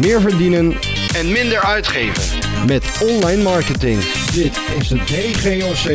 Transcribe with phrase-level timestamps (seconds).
[0.00, 0.72] meer verdienen
[1.18, 2.24] en minder uitgeven
[2.66, 3.98] met online marketing.
[4.40, 5.86] Dit is de DGOC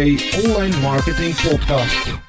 [0.45, 2.23] Online Marketing Podcast.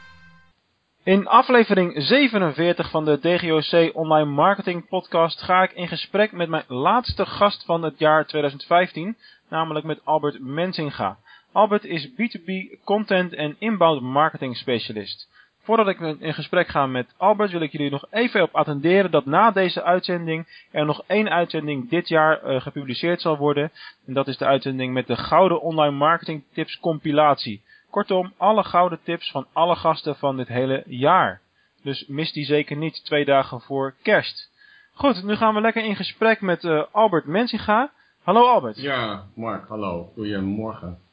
[1.04, 6.65] In aflevering 47 van de DGOC Online Marketing Podcast ga ik in gesprek met mijn
[6.69, 9.17] laatste gast van het jaar 2015,
[9.49, 11.19] namelijk met Albert Mensinga.
[11.53, 15.29] Albert is B2B content en inbound marketing specialist.
[15.67, 19.24] Voordat ik in gesprek ga met Albert wil ik jullie nog even op attenderen dat
[19.24, 23.70] na deze uitzending er nog één uitzending dit jaar uh, gepubliceerd zal worden.
[24.06, 27.62] En dat is de uitzending met de Gouden Online Marketing Tips compilatie.
[27.91, 31.41] Kortom, alle gouden tips van alle gasten van dit hele jaar.
[31.83, 34.51] Dus mis die zeker niet twee dagen voor kerst.
[34.95, 37.91] Goed, nu gaan we lekker in gesprek met uh, Albert Mensinga.
[38.23, 38.80] Hallo Albert.
[38.80, 40.11] Ja, Mark, hallo.
[40.14, 41.05] Goedemorgen.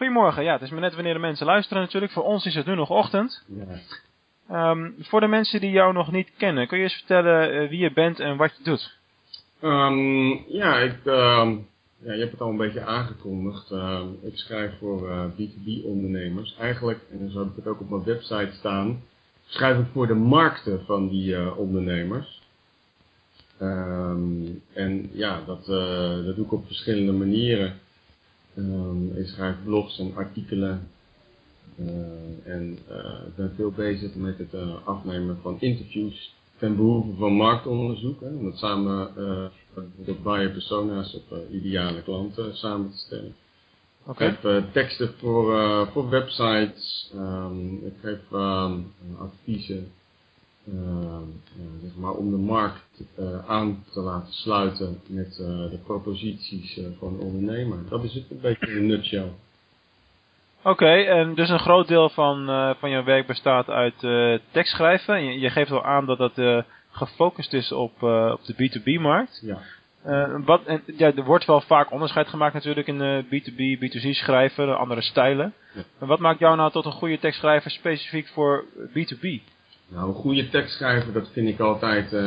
[0.00, 2.12] Goedemorgen, ja, het is maar net wanneer de mensen luisteren natuurlijk.
[2.12, 3.44] Voor ons is het nu nog ochtend.
[4.48, 4.70] Ja.
[4.70, 7.78] Um, voor de mensen die jou nog niet kennen, kun je eens vertellen uh, wie
[7.78, 8.96] je bent en wat je doet?
[9.62, 11.48] Um, ja, ik, uh,
[11.98, 13.70] ja, je hebt het al een beetje aangekondigd.
[13.70, 16.56] Uh, ik schrijf voor B2B ondernemers.
[16.58, 19.02] Eigenlijk, en zo heb ik het ook op mijn website staan,
[19.46, 22.42] schrijf ik voor de markten van die ondernemers.
[23.62, 25.66] Um, en ja, dat,
[26.24, 27.80] dat doe ik op verschillende manieren.
[28.56, 30.88] Um, ik schrijf blogs en artikelen.
[31.76, 31.86] Uh,
[32.44, 37.32] en uh, ik ben veel bezig met het uh, afnemen van interviews ten behoeve van
[37.32, 38.20] marktonderzoek.
[38.20, 39.10] Hè, om het samen
[39.96, 43.34] met buyer persona's of ideale klanten samen te stellen.
[44.06, 44.28] Okay.
[44.28, 47.12] Ik heb teksten voor, voor websites.
[47.14, 49.92] Um, ik geef um, adviezen
[51.82, 57.16] zeg maar om de markt uh, aan te laten sluiten met uh, de proposities van
[57.16, 57.78] de ondernemer.
[57.88, 59.32] Dat is het een beetje in een nutshell.
[60.58, 62.46] Oké, okay, en dus een groot deel van,
[62.78, 63.94] van jouw werk bestaat uit
[64.50, 65.24] tekstschrijven.
[65.24, 69.42] Je, je, geeft wel aan dat dat gefocust is op, op de B2B-markt.
[69.42, 69.58] Ja.
[70.44, 75.02] wat, en, ja, er wordt wel vaak onderscheid gemaakt natuurlijk in B2B, B2C schrijven, andere
[75.02, 75.54] stijlen.
[75.74, 76.06] Ja.
[76.06, 79.40] Wat maakt jou nou tot een goede tekstschrijver specifiek voor B2B?
[79.90, 82.20] Nou, een goede tekstschrijver, dat vind ik altijd uh,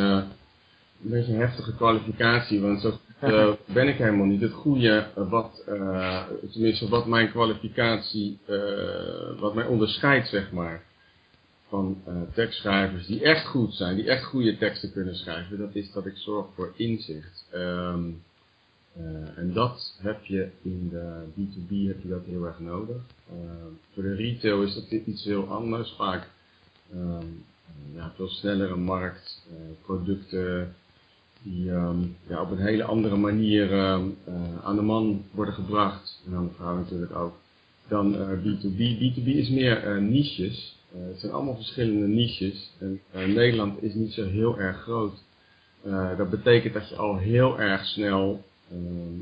[1.04, 4.42] een beetje een heftige kwalificatie, want zo uh, ben ik helemaal niet.
[4.42, 8.40] Het goede, wat, uh, tenminste wat mijn kwalificatie,
[9.40, 10.84] wat mij onderscheidt, zeg maar,
[11.68, 12.02] van
[12.34, 16.18] tekstschrijvers die echt goed zijn, die echt goede teksten kunnen schrijven, dat is dat ik
[16.18, 17.46] zorg voor inzicht.
[17.56, 18.24] Um,
[19.36, 23.02] en dat heb je in de B2B heb je dat heel erg nodig.
[23.94, 25.94] voor de retail is dat iets heel anders.
[25.98, 26.28] Vaak
[26.96, 27.44] um,
[27.96, 30.76] ja, veel snellere markt, uh, producten
[31.42, 34.02] die um, ja, op een hele andere manier uh,
[34.64, 37.36] aan de man worden gebracht, en aan de vrouw natuurlijk ook,
[37.88, 38.78] dan B2B.
[38.78, 40.80] B2B is meer niches.
[40.92, 42.72] het zijn allemaal verschillende niches.
[43.12, 45.24] En Nederland is niet zo heel erg groot.
[46.18, 48.44] dat betekent dat je al heel erg snel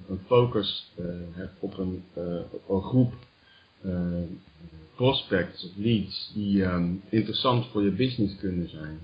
[0.07, 0.91] een focus
[1.31, 2.03] hebt op een,
[2.51, 3.13] op een groep
[4.95, 8.99] prospects of leads die um, interessant voor je business kunnen zijn.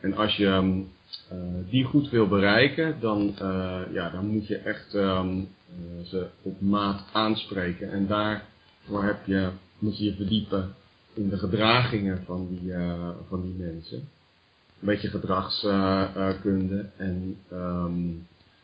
[0.00, 0.88] En als je um,
[1.32, 1.38] uh,
[1.70, 6.60] die goed wil bereiken, dan, uh, ja, dan moet je echt um, uh, ze op
[6.60, 7.92] maat aanspreken.
[7.92, 10.74] En daarvoor heb je, moet je je verdiepen
[11.14, 12.72] in de gedragingen van die,
[13.28, 13.98] van die mensen.
[14.80, 16.90] Een beetje gedragskunde.
[16.96, 17.36] en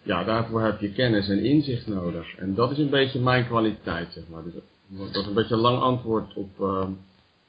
[0.03, 2.37] ja, daarvoor heb je kennis en inzicht nodig.
[2.37, 4.43] En dat is een beetje mijn kwaliteit, zeg maar.
[4.43, 4.53] Dus
[4.91, 6.87] dat is een beetje een lang antwoord op uh,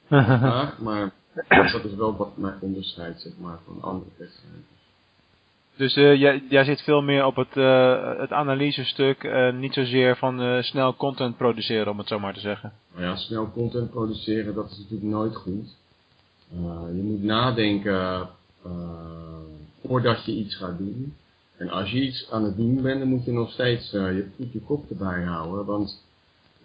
[0.07, 1.11] de vraag, maar
[1.47, 4.65] dat is wel wat mij onderscheidt, zeg maar, van andere wedstrijden.
[5.75, 10.17] Dus uh, jij, jij zit veel meer op het, uh, het analysestuk, uh, niet zozeer
[10.17, 12.73] van snel content produceren, om het zo maar te zeggen.
[12.93, 15.75] Nou ja, snel content produceren, dat is natuurlijk nooit goed.
[16.95, 18.29] je moet nadenken
[19.87, 21.15] voordat je iets gaat doen.
[21.57, 24.51] En als je iets aan het doen bent, dan moet je nog steeds je, goed
[24.51, 26.03] je kop erbij houden, want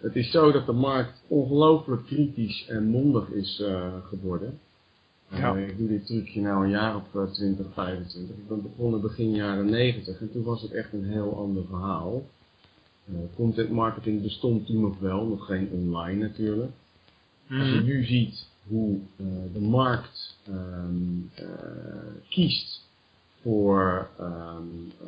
[0.01, 4.59] het is zo dat de markt ongelooflijk kritisch en mondig is uh, geworden.
[5.29, 5.55] Ja.
[5.55, 8.35] Uh, ik doe dit trucje nou een jaar op uh, 20, 25.
[8.35, 12.25] Ik ben begonnen begin jaren 90 en toen was het echt een heel ander verhaal.
[13.05, 16.71] Uh, content marketing bestond toen nog wel, nog geen online natuurlijk.
[17.47, 17.59] Mm.
[17.59, 18.99] Als je nu ziet hoe
[19.53, 21.31] de markt um,
[22.29, 22.86] kiest
[23.47, 25.07] voor um, uh,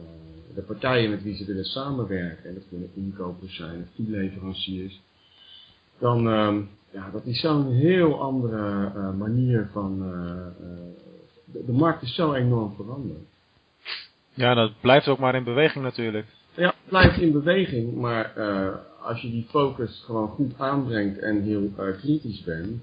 [0.55, 5.01] de partijen met wie ze willen samenwerken, en dat kunnen inkopers zijn, of toeleveranciers,
[5.97, 10.03] dan um, ja, dat is zo'n heel andere uh, manier van.
[10.03, 10.67] Uh,
[11.45, 13.19] de, de, markt is zo enorm veranderd.
[14.33, 16.25] Ja, dat blijft ook maar in beweging natuurlijk.
[16.53, 18.33] Ja, het blijft in beweging, maar
[19.01, 22.81] als je die focus gewoon goed aanbrengt en heel kritisch bent,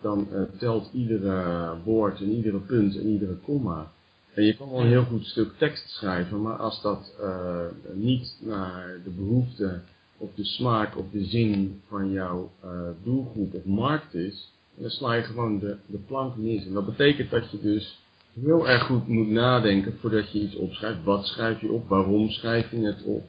[0.00, 0.28] dan
[0.58, 3.92] telt iedere woord en iedere punt en iedere komma
[4.34, 8.36] En je kan wel een heel goed stuk tekst schrijven, maar als dat uh, niet
[8.40, 9.80] naar de behoefte
[10.16, 12.70] of de smaak of de zin van jouw uh,
[13.02, 16.66] doelgroep of markt is, dan sla je gewoon de, de plank mis.
[16.66, 17.98] En dat betekent dat je dus
[18.40, 21.04] heel erg goed moet nadenken voordat je iets opschrijft.
[21.04, 21.88] Wat schrijf je op?
[21.88, 23.24] Waarom schrijf je het op?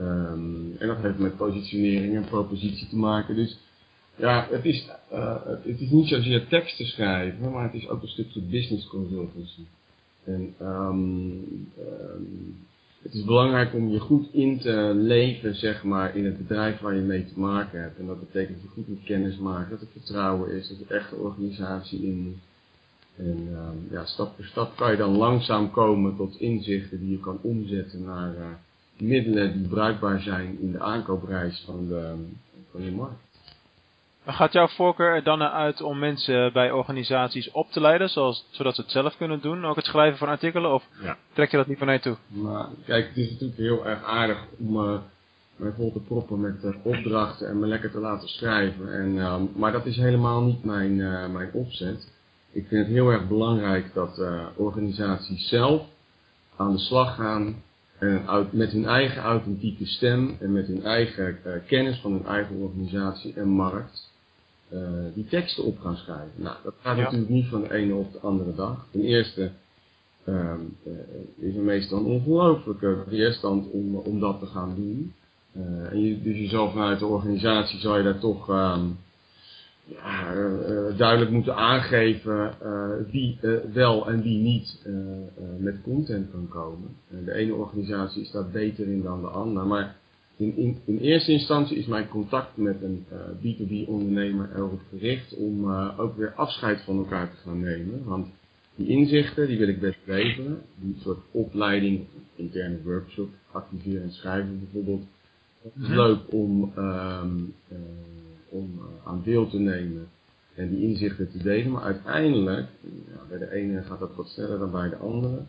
[0.00, 3.36] Um, en dat heeft met positionering en propositie te maken.
[3.36, 3.58] Dus
[4.16, 8.08] ja, het is, uh, het is niet zozeer teksten schrijven, maar het is ook een
[8.08, 9.62] stukje business consultancy.
[10.24, 12.56] En um, um,
[13.02, 16.94] het is belangrijk om je goed in te leven, zeg maar, in het bedrijf waar
[16.94, 17.98] je mee te maken hebt.
[17.98, 20.94] En dat betekent dat je goed moet kennis maken, dat er vertrouwen is, dat je
[20.94, 22.46] echt de organisatie in moet.
[23.16, 27.20] En um, ja, stap voor stap kan je dan langzaam komen tot inzichten die je
[27.20, 28.46] kan omzetten naar uh,
[28.98, 32.14] middelen die bruikbaar zijn in de aankoopreis van, de,
[32.70, 33.27] van je markt.
[34.26, 38.74] Gaat jouw voorkeur er dan uit om mensen bij organisaties op te leiden, zoals, zodat
[38.74, 41.16] ze het zelf kunnen doen, ook het schrijven van artikelen, of ja.
[41.32, 42.16] trek je dat niet van je toe?
[42.28, 44.98] Maar kijk, het is natuurlijk heel erg aardig om uh,
[45.56, 48.92] mij vol te proppen met uh, opdrachten en me lekker te laten schrijven.
[48.92, 50.96] En, uh, maar dat is helemaal niet mijn,
[51.32, 52.12] mijn opzet.
[52.52, 54.22] Ik vind het heel erg belangrijk dat
[54.56, 55.82] organisaties zelf
[56.56, 57.62] aan de slag gaan
[57.98, 62.56] en uit, met hun eigen authentieke stem en met hun eigen kennis van hun eigen
[62.56, 64.07] organisatie en markt
[64.72, 64.80] uh,
[65.14, 66.32] die teksten op gaan schrijven.
[66.34, 67.02] Nou, dat gaat ja.
[67.02, 68.86] natuurlijk niet van de ene op de andere dag.
[68.90, 69.50] Ten eerste
[70.26, 70.92] um, uh,
[71.48, 75.14] is er meestal een ongelooflijke weerstand om, om dat te gaan doen.
[75.52, 78.96] Uh, en je, dus je zal vanuit de organisatie zal je daar toch um,
[79.84, 80.34] ja,
[80.96, 82.52] duidelijk moeten aangeven
[83.10, 83.38] wie
[83.72, 84.86] wel en wie niet
[85.58, 86.96] met content kan komen.
[87.24, 89.66] de ene organisatie is daar beter in dan de andere.
[89.66, 89.96] Maar
[90.38, 95.34] in, in, in, eerste instantie is mijn contact met een uh, B2B ondernemer erop gericht
[95.34, 98.04] om uh, ook weer afscheid van elkaar te gaan nemen.
[98.04, 98.28] Want
[98.74, 100.62] die inzichten, die wil ik best leveren.
[100.74, 102.06] Die soort opleiding,
[102.36, 105.06] interne workshop, activeren en schrijven bijvoorbeeld.
[105.62, 107.78] Het is leuk om, um, uh,
[108.48, 110.08] om aan deel te nemen
[110.54, 111.70] en die inzichten te delen.
[111.70, 112.66] Maar uiteindelijk,
[113.06, 115.42] ja, bij de ene gaat dat wat sneller dan bij de andere,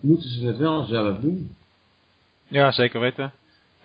[0.00, 1.56] moeten ze het wel zelf doen.
[2.48, 3.32] Ja, zeker weten.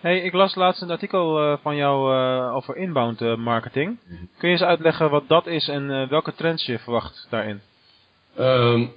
[0.00, 3.98] Hey, ik las laatst een artikel uh, van jou uh, over inbound uh, marketing.
[4.08, 7.60] Kun je eens uitleggen wat dat is en welke trends je verwacht daarin?
[8.38, 8.92] Um,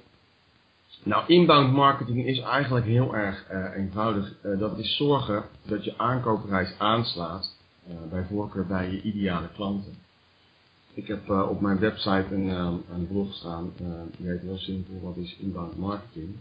[1.02, 3.44] nou, inbound marketing is eigenlijk heel erg
[3.76, 4.34] eenvoudig.
[4.58, 7.56] dat is zorgen dat je aankoopprijs aanslaat,
[8.10, 9.94] bij voorkeur bij je ideale klanten.
[10.94, 12.48] Ik heb op mijn website een,
[12.92, 13.72] een blog staan,
[14.16, 16.36] die heet heel simpel, wat is inbound marketing?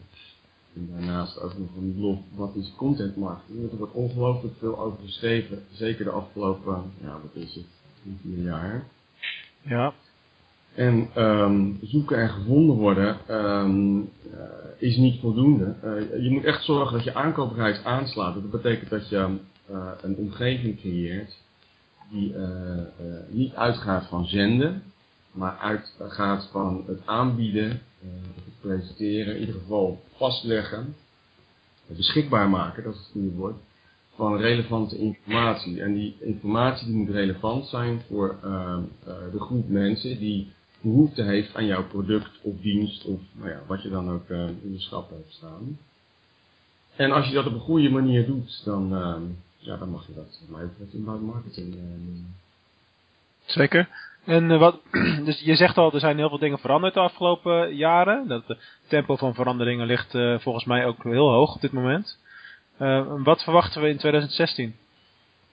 [0.75, 3.71] En daarnaast ook nog een blog, wat is content marketing?
[3.71, 7.65] Er wordt ongelooflijk veel over geschreven, zeker de afgelopen, ja wat is het,
[8.21, 8.83] vier jaar.
[9.62, 9.94] Ja.
[10.75, 14.39] En um, zoeken en gevonden worden um, uh,
[14.77, 15.75] is niet voldoende.
[15.83, 18.33] Uh, je moet echt zorgen dat je aankoopreis aanslaat.
[18.33, 19.38] Dat betekent dat je
[19.71, 21.38] uh, een omgeving creëert
[22.12, 22.35] die
[23.29, 24.83] niet uitgaat van zenden,
[25.31, 27.81] maar uitgaat van het aanbieden
[28.45, 30.95] het presenteren, in ieder geval vastleggen,
[31.85, 33.57] beschikbaar maken, dat is het goede woord,
[34.15, 35.81] van relevante informatie.
[35.81, 40.51] En die informatie die moet relevant zijn voor uh, uh, de groep mensen die
[40.81, 44.47] behoefte heeft aan jouw product of dienst of nou ja, wat je dan ook uh,
[44.47, 45.79] in de schap hebt staan.
[46.95, 48.89] En als je dat op een goede manier doet, dan,
[49.57, 52.35] ja, dan mag je dat voor mij betreft inbound marketing noemen.
[53.45, 53.89] Zeker.
[54.25, 54.79] En uh, wat,
[55.25, 58.27] dus je zegt al, er zijn heel veel dingen veranderd de afgelopen jaren.
[58.27, 62.17] Dat het tempo van veranderingen ligt uh, volgens mij ook heel hoog op dit moment.
[62.79, 64.75] Uh, wat verwachten we in 2016?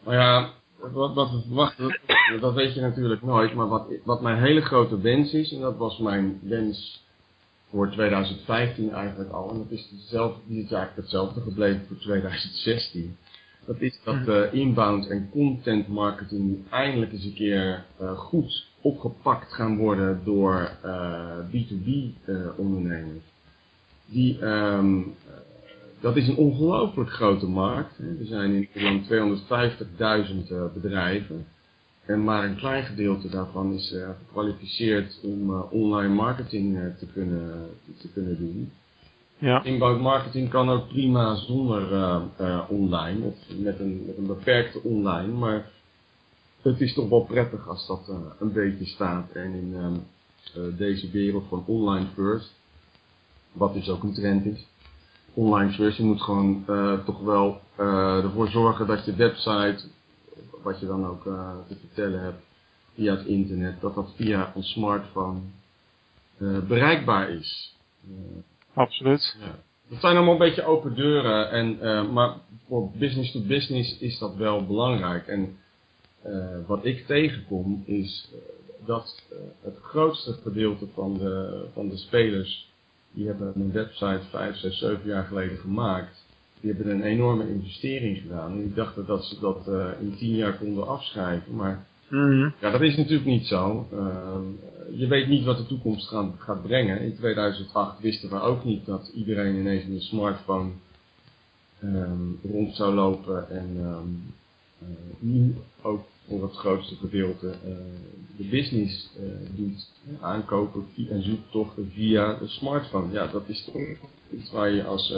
[0.04, 0.50] Nou ja,
[0.92, 2.00] wat, wat we verwachten,
[2.40, 3.54] dat weet je natuurlijk nooit.
[3.54, 7.06] Maar wat, wat mijn hele grote wens is, en dat was mijn wens
[7.70, 9.50] voor 2015 eigenlijk al.
[9.50, 13.16] En dat is, dezelfde, die is eigenlijk hetzelfde gebleven voor 2016
[13.68, 19.52] dat is dat uh, inbound en content marketing eindelijk eens een keer uh, goed opgepakt
[19.52, 21.88] gaan worden door uh, B2B
[22.56, 23.24] ondernemers.
[24.06, 25.14] Die, um,
[26.00, 27.96] dat is een ongelooflijk grote markt.
[27.96, 28.08] Hè.
[28.08, 28.68] Er zijn in
[29.08, 29.46] Nederland
[30.48, 31.46] 250.000 bedrijven.
[32.06, 33.94] En maar een klein gedeelte daarvan is
[34.26, 38.72] gekwalificeerd om online marketing te, kunnen, te kunnen doen.
[39.38, 39.64] Ja.
[39.64, 44.82] Inbound marketing kan ook prima zonder uh, uh, online, of met een, met een beperkte
[44.82, 45.70] online, maar
[46.62, 49.30] het is toch wel prettig als dat uh, een beetje staat.
[49.30, 50.06] En in um,
[50.76, 52.52] deze wereld van online first,
[53.52, 54.66] wat dus ook een trend is,
[55.34, 56.64] online first, je moet gewoon
[57.04, 59.84] toch wel ervoor zorgen dat je website,
[60.62, 61.22] wat je dan ook
[61.68, 62.42] te vertellen hebt
[62.94, 65.40] via het internet, dat dat via een smartphone
[66.66, 67.76] bereikbaar is.
[68.78, 69.36] Absoluut.
[69.40, 69.58] Ja.
[69.88, 72.34] Dat zijn allemaal een beetje open deuren, en, uh, maar
[72.66, 75.26] voor business to business is dat wel belangrijk.
[75.26, 75.56] En
[76.26, 78.30] uh, wat ik tegenkom is
[78.86, 79.22] dat
[79.62, 82.70] het grootste gedeelte van de, van de spelers,
[83.10, 86.24] die hebben een website 5, 6, 7 jaar geleden gemaakt.
[86.60, 88.50] Die hebben een enorme investering gedaan.
[88.50, 89.68] En die dachten dat ze dat
[90.00, 91.54] in 10 jaar konden afschrijven.
[91.54, 93.88] Maar mm ja, dat is natuurlijk niet zo.
[93.92, 94.36] Uh,
[94.92, 97.00] je weet niet wat de toekomst gaat, gaat brengen.
[97.00, 100.70] In 2008 wisten we ook niet dat iedereen ineens met een smartphone
[101.82, 103.50] um, rond zou lopen.
[103.50, 104.34] En um,
[104.82, 107.74] uh, nu ook voor het grootste gedeelte uh,
[108.36, 109.24] de business uh,
[109.56, 109.90] doet.
[110.20, 113.12] Aankopen en zoektochten via de smartphone.
[113.12, 115.14] Ja, dat is toch iets waar je als,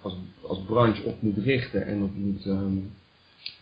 [0.00, 2.92] als, als branche op moet richten en op moet um,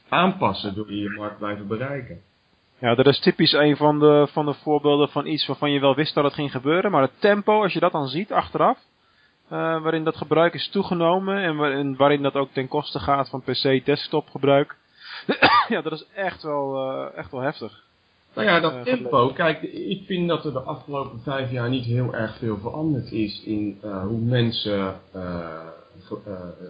[0.08, 2.20] aanpassen door je markt blijven bereiken.
[2.80, 5.94] Ja, dat is typisch een van de, van de voorbeelden van iets waarvan je wel
[5.94, 6.90] wist dat het ging gebeuren.
[6.90, 8.78] Maar het tempo, als je dat dan ziet achteraf,
[9.52, 13.42] uh, waarin dat gebruik is toegenomen en waarin, waarin dat ook ten koste gaat van
[13.42, 14.76] PC-desktop gebruik.
[15.68, 17.82] ja, dat is echt wel, uh, echt wel heftig.
[18.34, 21.84] Nou ja, dat uh, tempo, kijk, ik vind dat er de afgelopen vijf jaar niet
[21.84, 25.00] heel erg veel veranderd is in hoe mensen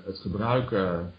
[0.05, 1.13] het gebruiken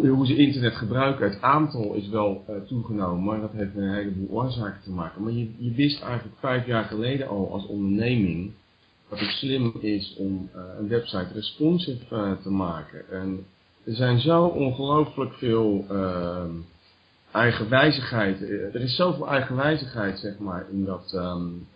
[0.00, 3.94] hoe, ze internet gebruiken, het aantal is wel uh, toegenomen, maar dat heeft met een
[3.94, 5.22] heleboel oorzaken te maken.
[5.22, 8.52] Maar je, je wist eigenlijk vijf jaar geleden al als onderneming
[9.08, 13.10] dat het slim is om uh, een website responsive uh, te maken.
[13.10, 13.46] En
[13.84, 15.86] er zijn zo ongelooflijk veel
[17.32, 18.40] eigenwijzigheid.
[18.40, 21.66] Er is zoveel eigenwijzigheid, zeg maar, in dat um,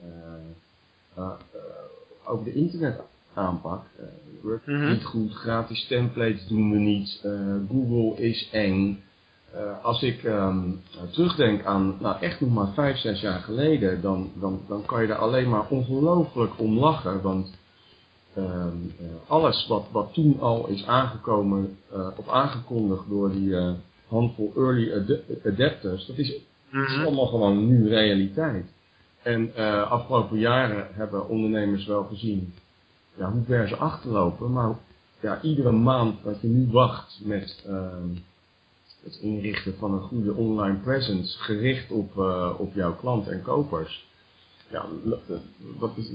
[2.24, 3.00] over de internet
[3.36, 3.82] aanpak.
[4.00, 4.04] Uh,
[4.42, 4.90] werkt Mhm.
[4.90, 9.02] niet goed, gratis templates doen we niet, uh, Google is eng.
[9.54, 14.30] Uh, als ik um, terugdenk aan, nou echt nog maar vijf, zes jaar geleden, dan,
[14.34, 17.22] dan, dan kan je daar alleen maar ongelooflijk om lachen.
[17.22, 17.54] Want
[18.38, 18.92] um,
[19.26, 21.78] alles wat, wat toen al is aangekomen
[22.16, 23.54] of aangekondigd door die
[24.08, 26.28] handvol early ad adapters, dat is,
[26.72, 28.72] dat is allemaal gewoon nu realiteit.
[29.22, 29.54] En
[29.88, 32.54] afgelopen jaren hebben ondernemers wel gezien
[33.18, 34.52] ja, hoe ver ze achterlopen.
[34.52, 34.74] Maar
[35.20, 37.86] ja, iedere maand dat je nu wacht met uh,
[39.02, 44.06] het inrichten van een goede online presence gericht op, uh, op jouw klanten en kopers.
[44.70, 44.84] Ja,
[45.80, 46.10] dat is,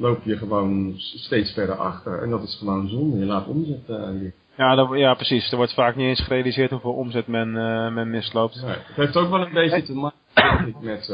[0.00, 2.22] loop je gewoon steeds verder achter.
[2.22, 3.18] En dat is gewoon zonde.
[3.18, 5.50] Je laat omzet uh, ja, dat, ja, precies.
[5.50, 8.62] Er wordt vaak niet eens gerealiseerd hoeveel omzet men, uh, men misloopt.
[8.62, 11.12] Nee, het heeft ook wel een beetje te maken met...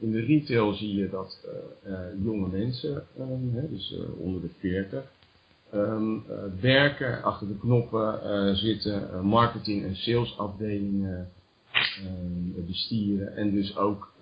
[0.00, 1.46] Uh, in de retail zie je dat
[1.84, 5.12] uh, uh, jonge mensen, um, hè, dus uh, onder de 40,
[5.74, 6.24] um,
[6.60, 11.30] werken, achter de knoppen zitten, marketing- en salesafdelingen
[11.72, 14.12] ehm, bestieren en dus ook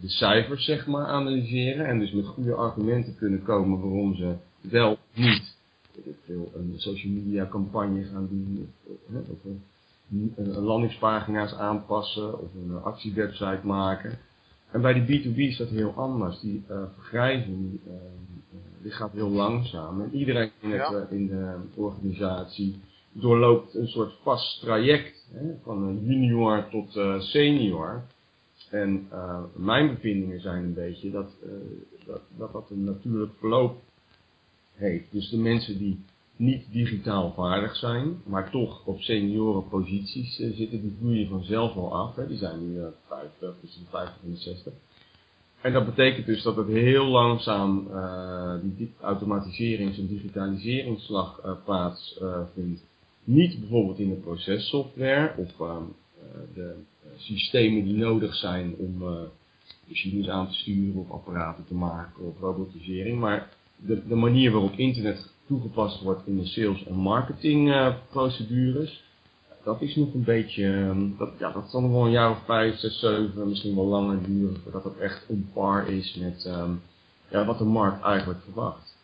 [0.00, 4.98] de cijfers zeg maar analyseren en dus met goede argumenten kunnen komen waarom ze wel
[5.14, 5.56] niet
[6.24, 9.38] veel een social media campagne gaan doen of, of
[10.36, 14.18] een landingspagina's aanpassen of een actiewebsite maken.
[14.70, 16.40] En bij die B2B is dat heel anders.
[16.40, 17.92] Die uh, vergrijzing die, uh,
[18.82, 20.02] die gaat heel langzaam.
[20.02, 22.80] En iedereen in, het, in de organisatie
[23.12, 25.28] doorloopt een soort vast traject.
[25.32, 28.02] Hè, van een junior tot senior.
[28.70, 29.08] En
[29.54, 31.30] mijn bevindingen zijn een beetje dat,
[32.06, 33.80] dat, dat dat een natuurlijk verloop
[34.74, 35.12] heeft.
[35.12, 36.04] Dus de mensen die
[36.38, 42.16] niet digitaal vaardig zijn, maar toch op seniorenposities uh, zitten, die vloeien vanzelf al af.
[42.16, 42.26] Hè.
[42.26, 44.72] Die zijn nu uh, 50, tussen de 50 en de 60.
[45.60, 52.84] En dat betekent dus dat het heel langzaam uh, die automatiserings- en digitaliseringsslag uh, plaatsvindt.
[53.24, 55.80] Niet bijvoorbeeld in de processoftware of
[56.54, 56.74] de
[57.16, 59.02] systemen die nodig zijn om
[59.88, 64.72] machines aan te sturen of apparaten te maken of robotisering, maar de, de manier waarop
[64.76, 68.90] internet toegepast wordt in de sales- en marketingprocedures.
[68.90, 68.96] Uh,
[69.64, 72.42] dat is nog een beetje, um, dat, ja, dat zal nog wel een jaar of
[72.44, 76.82] vijf, zes, zeven, misschien wel langer duren voordat dat echt on par is met um,
[77.30, 78.96] ja, wat de markt eigenlijk verwacht.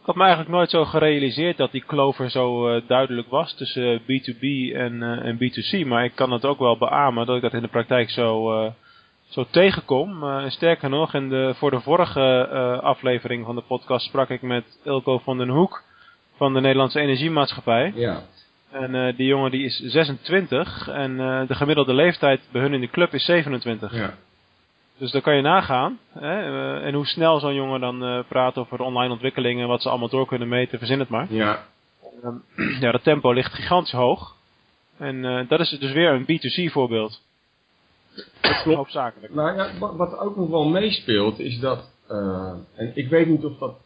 [0.00, 3.54] Ik had me eigenlijk nooit zo gerealiseerd dat die kloof er zo uh, duidelijk was
[3.54, 5.86] tussen B2B en, uh, en B2C.
[5.86, 8.52] Maar ik kan het ook wel beamen dat ik dat in de praktijk zo,
[9.28, 10.22] zo tegenkom.
[10.22, 14.42] Uh, sterker nog, in de, voor de vorige uh, aflevering van de podcast sprak ik
[14.42, 15.82] met Ilko van den Hoek
[16.36, 17.92] van de Nederlandse Energiemaatschappij.
[17.94, 18.22] Ja.
[18.70, 22.80] En uh, die jongen die is 26 en uh, de gemiddelde leeftijd bij hun in
[22.80, 23.94] de club is 27.
[23.94, 24.14] Ja.
[24.98, 25.98] Dus dan kan je nagaan.
[26.12, 30.08] Hè, uh, en hoe snel zo'n jongen dan praat over online ontwikkelingen, wat ze allemaal
[30.08, 31.26] door kunnen meten, verzin het maar.
[31.28, 31.64] Ja.
[32.24, 32.42] Um,
[32.80, 34.36] ja, dat tempo ligt gigantisch hoog.
[34.98, 37.22] En dat is dus weer een B2C voorbeeld.
[38.40, 38.76] Dat klopt.
[38.76, 39.34] Hoofdzakelijk.
[39.34, 43.58] Nou ja, wat, ook nog wel meespeelt is dat, uh, en ik weet niet of
[43.58, 43.76] dat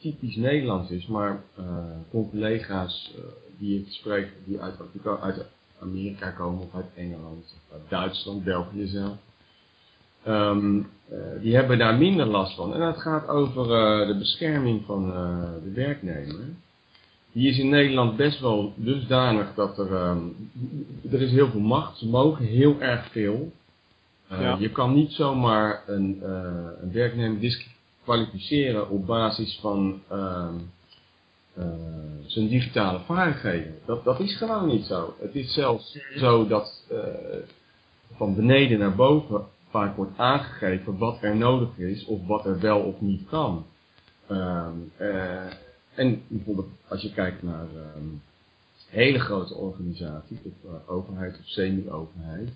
[0.00, 1.66] typisch Nederlands is, maar uh,
[2.10, 3.24] collega's uh,
[3.58, 4.74] die ik spreek, die uit,
[5.20, 5.44] uit
[5.80, 9.16] Amerika komen of uit Engeland, of uit Duitsland, België zelf,
[10.26, 10.78] um,
[11.12, 12.74] uh, die hebben daar minder last van.
[12.74, 13.66] En dat gaat over
[14.06, 15.10] de bescherming van
[15.64, 16.44] de werknemer.
[17.32, 20.50] Die is in Nederland best wel dusdanig dat er, um,
[21.10, 23.52] er is heel veel macht, ze mogen heel erg veel.
[24.28, 24.56] Ja.
[24.58, 26.22] Je kan niet zomaar een,
[26.80, 30.48] een werknemer disqualificeren op basis van uh,
[31.58, 31.64] uh,
[32.26, 33.78] zijn digitale vaardigheden.
[33.84, 35.14] Dat, dat is gewoon niet zo.
[35.20, 36.98] Het is zelfs zo dat uh,
[38.14, 42.80] van beneden naar boven vaak wordt aangegeven wat er nodig is of wat er wel
[42.80, 43.66] of niet kan.
[44.30, 44.66] Uh,
[45.94, 48.06] en bijvoorbeeld als je kijkt naar ehm,
[48.88, 52.50] hele grote organisaties, of overheid of semi-overheid,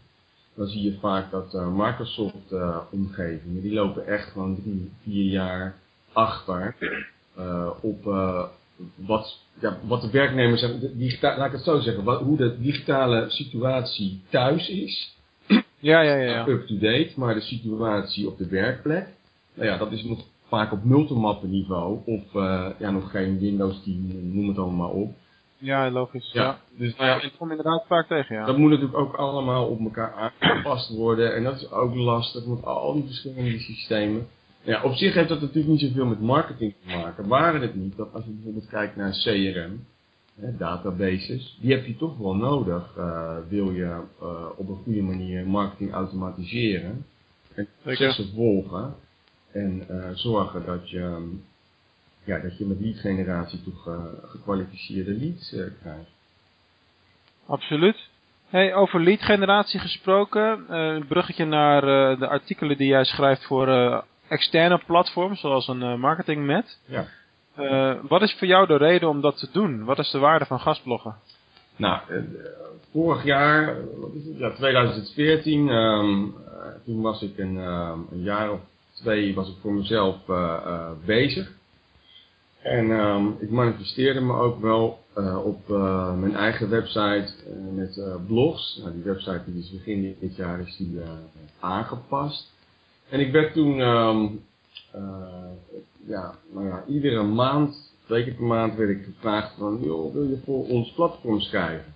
[0.55, 5.31] dan zie je vaak dat uh, Microsoft uh, omgevingen, die lopen echt gewoon drie, vier
[5.31, 5.75] jaar
[6.13, 6.77] achter
[7.39, 8.05] uh, op
[8.95, 13.31] wat, ja, wat de werknemers hebben, laat ik het zo zeggen, wat, hoe de digitale
[13.31, 15.17] situatie thuis is.
[15.79, 16.31] Ja, ja, ja.
[16.33, 16.47] ja.
[16.47, 19.09] Up-to-date, maar de situatie op de werkplek,
[19.55, 22.23] nou ja, dat is nog vaak op multimappen niveau of
[22.79, 25.15] ja, nog geen Windows 10, noem het allemaal op.
[25.61, 26.31] Ja, logisch.
[26.33, 26.59] Ja.
[26.77, 28.47] Dus, nou ja, dat komt inderdaad vaak tegen, ja.
[28.47, 31.35] Dat moet natuurlijk ook allemaal op elkaar aangepast worden.
[31.35, 34.29] En dat is ook lastig met al die verschillende systemen.
[34.63, 37.29] Ja, op zich heeft dat natuurlijk niet zoveel met marketing te maken.
[37.29, 39.87] Waren het niet dat als je bijvoorbeeld kijkt naar CRM,
[40.35, 42.95] hè, databases, die heb je toch wel nodig.
[42.99, 47.07] Uh, wil je uh, op een goede manier marketing automatiseren
[47.55, 48.95] en processen volgen.
[49.53, 51.39] En uh, zorgen dat je
[52.31, 56.11] ja, dat je met lead generatie toch uh, gekwalificeerde leads uh, krijgt.
[57.47, 58.09] Absoluut.
[58.49, 61.81] Hey, over lead generatie gesproken, uh, een bruggetje naar
[62.19, 63.69] de artikelen die jij schrijft voor
[64.29, 66.79] externe platforms, zoals een marketingnet.
[66.85, 67.07] Ja.
[68.09, 69.85] wat is voor jou de reden om dat te doen?
[69.85, 71.15] Wat is de waarde van gastbloggen?
[71.77, 72.01] Nou,
[72.91, 74.39] vorig jaar, wat is het?
[74.39, 78.61] Ja, 2014, um, ehm, toen was ik een, um, een jaar of
[78.95, 80.17] twee was ik voor mezelf
[81.05, 81.59] bezig.
[82.63, 88.01] En um, ik manifesteerde me ook wel uh, op uh, mijn eigen website uh, met
[88.27, 88.79] blogs.
[88.83, 90.99] Nou, die website die is begin dit jaar is die
[91.61, 92.53] aangepast.
[93.09, 94.45] En ik werd toen, um,
[96.07, 100.23] ja, nou ja, iedere maand, twee keer per maand werd ik gevraagd van, joh, wil
[100.23, 101.95] je voor ons platform schrijven?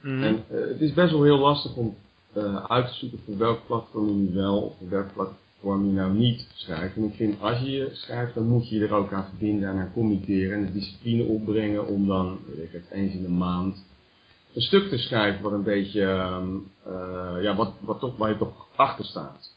[0.00, 0.22] Mm.
[0.22, 1.96] En het is best wel heel lastig om
[2.68, 6.12] uit te zoeken voor welk platform je wel of voor welk platform waarom je nou
[6.12, 6.96] niet schrijft.
[6.96, 9.68] En ik vind, als je je schrijft, dan moet je je er ook aan verbinden
[9.68, 13.28] en aan committeren en de discipline opbrengen om dan, weet ik het, eens in de
[13.28, 13.86] maand
[14.54, 16.00] een stuk te schrijven wat een beetje,
[16.86, 19.56] uh, ja, wat, wat toch, waar je toch achter staat.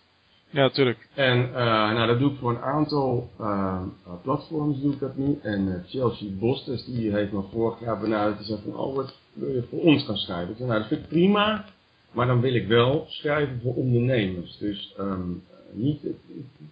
[0.49, 1.09] Ja, tuurlijk.
[1.13, 3.81] En uh, nou, dat doe ik voor een aantal uh,
[4.23, 5.39] platforms doe ik dat nu.
[5.41, 8.37] En Chelsea Bostes, die heeft me vorig jaar benaderd.
[8.37, 10.49] Die zei van, oh, wat wil je voor ons gaan schrijven?
[10.49, 11.65] Ik zei, nou, dat vind ik prima.
[12.11, 14.57] Maar dan wil ik wel schrijven voor ondernemers.
[14.57, 15.99] Dus um, niet,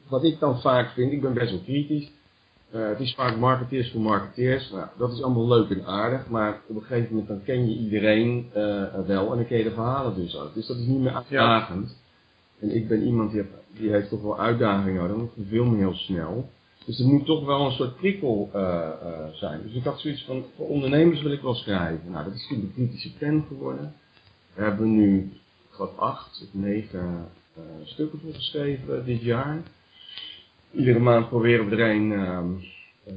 [0.08, 2.12] wat ik dan vaak vind, ik ben best wel kritisch.
[2.76, 4.72] Uh, het is vaak marketeers voor marketeers.
[4.72, 7.78] Nou, dat is allemaal leuk en aardig, maar op een gegeven moment dan ken je
[7.78, 10.54] iedereen uh, wel en dan ken je de verhalen dus ook.
[10.54, 11.98] Dus dat is niet meer uitdagend.
[12.60, 15.80] En ik ben iemand die, heeft, die heeft toch wel uitdagingen nodig, dan veel meer
[15.80, 16.50] heel snel.
[16.86, 18.90] Dus er moet toch wel een soort prikkel uh,
[19.32, 19.62] zijn.
[19.64, 22.12] Dus ik had zoiets van, voor ondernemers wil ik wel schrijven.
[22.12, 23.94] Nou, dat is toen de kritische pen geworden.
[24.54, 25.20] We hebben nu,
[25.70, 27.22] ik geloof acht of negen eh,
[27.84, 29.62] stukken voor geschreven dit jaar.
[30.72, 32.38] Iedere maand proberen we er een eh,
[33.04, 33.14] eh,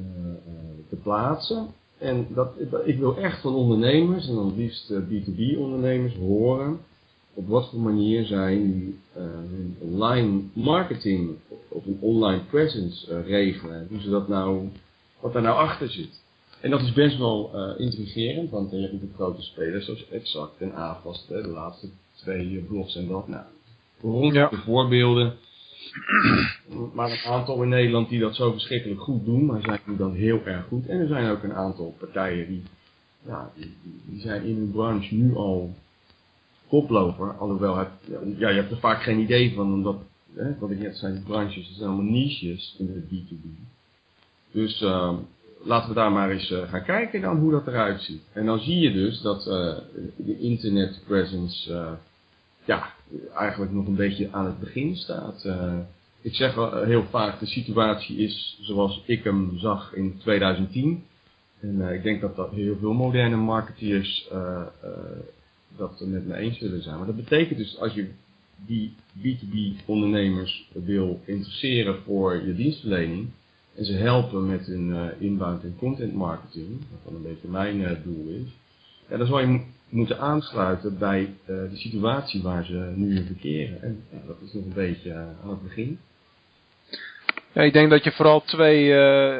[0.88, 1.68] te plaatsen.
[1.98, 2.52] En dat,
[2.84, 6.80] ik wil echt van ondernemers, en dan liefst B2B ondernemers, horen
[7.34, 8.54] op wat voor manier zij
[9.12, 11.30] hun online marketing
[11.68, 13.86] of een online presence regelen.
[13.90, 14.68] Hoe ze dat nou,
[15.20, 16.22] wat daar nou achter zit.
[16.62, 20.60] En dat is best wel uh, intrigerend, want je hebt natuurlijk grote spelers zoals Exact
[20.60, 23.28] en Avast, de laatste twee blogs en dat.
[23.28, 23.44] Nou,
[24.02, 25.34] rond de voorbeelden.
[26.94, 30.14] Maar een aantal in Nederland die dat zo verschrikkelijk goed doen, maar zijn nu dan
[30.14, 30.86] heel erg goed.
[30.86, 32.62] En er zijn ook een aantal partijen die,
[33.26, 33.74] ja, die,
[34.06, 35.74] die zijn in hun branche nu al
[36.68, 37.32] koploper.
[37.32, 37.88] Alhoewel, het,
[38.38, 39.96] ja, je hebt er vaak geen idee van, omdat,
[40.34, 43.46] hè, wat ik net zei, die branches, dat zijn allemaal niches in de B2B.
[44.52, 45.12] Dus uh,
[45.64, 48.22] laten we daar maar eens uh, gaan kijken dan hoe dat eruit ziet.
[48.32, 49.76] En dan zie je dus dat uh,
[50.16, 51.92] de internet presence uh,
[52.64, 52.92] ja,
[53.34, 55.44] eigenlijk nog een beetje aan het begin staat.
[55.44, 55.78] Uh,
[56.20, 61.04] ik zeg wel heel vaak, de situatie is zoals ik hem zag in 2010.
[61.60, 64.62] En uh, ik denk dat, dat heel veel moderne marketeers uh,
[65.76, 66.96] dat met me eens zullen zijn.
[66.96, 68.08] Maar dat betekent dus als je
[68.66, 73.28] die B2B ondernemers wil interesseren voor je dienstverlening,
[73.74, 78.26] En ze helpen met hun inbound en content marketing, wat dan een beetje mijn doel
[78.26, 78.48] is.
[79.08, 79.60] Ja, dan zal je
[79.92, 83.82] moeten aansluiten bij uh, de situatie waar ze nu in verkeren.
[83.82, 85.98] En ja, dat is nog een beetje aan het begin.
[87.52, 89.36] Ja, ik denk dat je vooral twee, uh,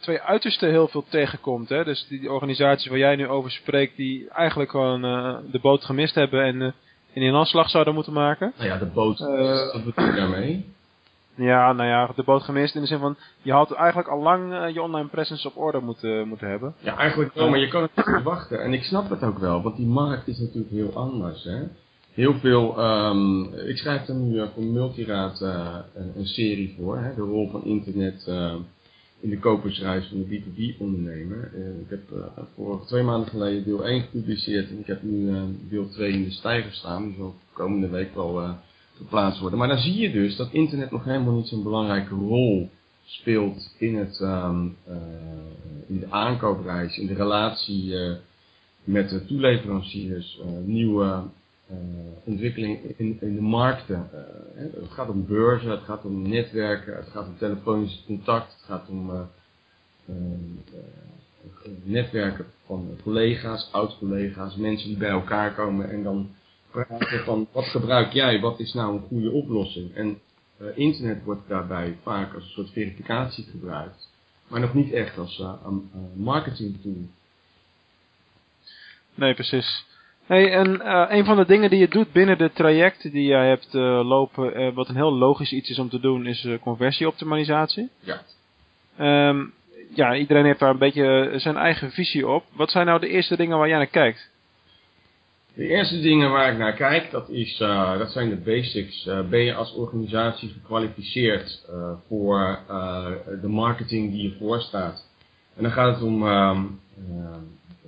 [0.00, 1.68] twee uitersten heel veel tegenkomt.
[1.68, 1.84] Hè?
[1.84, 6.14] Dus die, organisaties waar jij nu over spreekt, die eigenlijk gewoon uh, de boot gemist
[6.14, 6.70] hebben en uh,
[7.12, 8.52] in een aanslag zouden moeten maken.
[8.56, 9.18] Nou ja, de boot,
[9.72, 10.64] wat bedoel je daarmee?
[11.34, 14.72] Ja, nou ja, de boot gemist in de zin van, je had eigenlijk al lang
[14.72, 16.74] je online presence op orde moeten, moeten hebben.
[16.78, 18.62] Ja, eigenlijk wel, maar je kan het niet verwachten.
[18.62, 21.44] En ik snap het ook wel, want die markt is natuurlijk heel anders.
[21.44, 21.62] Hè?
[22.12, 27.14] heel veel, um, ik schrijf er nu voor Multiraad uh, een, een, serie voor, hè,
[27.14, 28.54] de rol van internet uh,
[29.20, 31.50] in de kopersreis van de B2B-ondernemer.
[31.54, 35.32] Uh, ik heb voor twee maanden geleden deel 1 gepubliceerd en ik heb nu
[35.68, 38.56] deel 2 in de stijger staan, die zal komende week wel
[39.02, 39.58] geplaatst worden.
[39.58, 42.70] Maar dan zie je dus dat internet nog helemaal niet zo'n belangrijke rol
[43.04, 44.76] speelt in, het, um,
[45.86, 47.94] in de aankoopreis, in de relatie
[48.84, 51.22] met de toeleveranciers, nieuwe
[51.70, 51.76] uh,
[52.24, 54.08] ontwikkeling in, in de markten.
[54.54, 58.88] Het gaat om beurzen, het gaat om netwerken, het gaat om telefonisch contact, het gaat
[58.88, 59.10] om
[61.82, 66.28] netwerken van collega's, oud-collega's, mensen die bij elkaar komen en dan
[67.24, 69.94] van wat gebruik jij, wat is nou een goede oplossing.
[69.94, 70.20] En
[70.74, 74.08] internet wordt daarbij vaak als een soort verificatie gebruikt,
[74.48, 75.42] maar nog niet echt als
[76.14, 77.08] marketing tool.
[79.14, 79.86] Nee, precies.
[80.26, 83.48] Hey, en uh, een van de dingen die je doet binnen de trajecten die jij
[83.48, 83.72] hebt
[84.04, 87.90] lopen, wat een heel logisch iets is om te doen, is conversieoptimalisatie.
[88.00, 88.22] Ja.
[89.28, 89.52] Um,
[89.94, 92.44] ja, iedereen heeft daar een beetje zijn eigen visie op.
[92.52, 94.30] Wat zijn nou de eerste dingen waar jij naar kijkt?
[95.54, 97.56] De eerste dingen waar ik naar kijk, dat, is,
[97.98, 99.04] dat zijn de basics.
[99.30, 101.68] ben je als organisatie gekwalificeerd
[102.06, 102.58] voor
[103.40, 105.08] de marketing die je voorstaat?
[105.56, 106.64] En dan gaat het om ehm,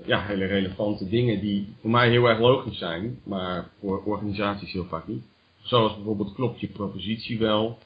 [0.05, 4.85] ja, hele relevante dingen die voor mij heel erg logisch zijn, maar voor organisaties heel
[4.85, 5.25] vaak niet.
[5.63, 7.79] Zoals bijvoorbeeld, klopt je propositie wel?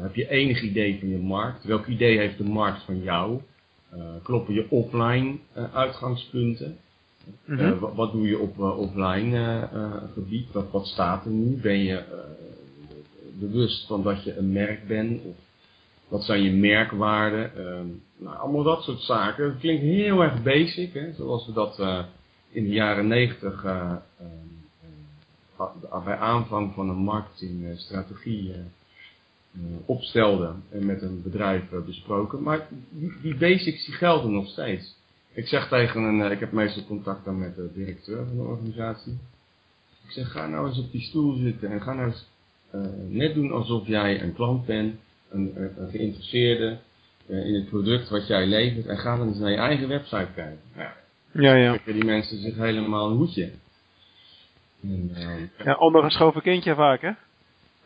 [0.00, 1.64] Heb je enig idee van je markt?
[1.64, 3.40] Welk idee heeft de markt van jou?
[4.22, 5.36] Kloppen je offline
[5.72, 6.78] uitgangspunten?
[7.44, 7.78] Mm -hmm.
[7.78, 9.68] wat, wat, doe je op offline
[10.14, 10.52] gebied?
[10.52, 11.56] Wat, wat staat er nu?
[11.60, 12.02] Ben je
[13.32, 15.24] bewust van dat je een merk bent?
[15.24, 15.36] Of
[16.08, 17.50] wat zijn je merkwaarden?
[17.56, 17.64] Uh,
[18.16, 19.44] nou, allemaal dat soort zaken.
[19.44, 21.80] Het klinkt heel erg basic, hè, zoals we dat
[22.50, 23.62] in de jaren negentig
[26.04, 28.52] bij aanvang van een marketingstrategie
[29.84, 32.42] opstelden en met een bedrijf besproken.
[32.42, 34.95] Maar die, die, basics die gelden nog steeds.
[35.36, 39.18] Ik zeg tegen een, ik heb meestal contact dan met de directeur van de organisatie.
[40.04, 42.26] Ik zeg, ga nou eens op die stoel zitten en ga nou eens
[43.08, 44.94] net doen alsof jij een klant bent
[45.30, 46.78] een, een geïnteresseerde
[47.26, 50.28] uh, in het product wat jij levert en ga dan eens naar je eigen website
[50.34, 50.60] kijken.
[50.76, 50.94] Ja,
[51.32, 51.54] ja.
[51.54, 51.78] ja.
[51.84, 53.50] die mensen zich helemaal een hoedje.
[54.82, 57.10] En, uh, ja, ondergeschoven kindje vaak, hè?